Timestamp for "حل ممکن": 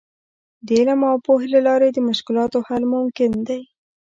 2.67-3.31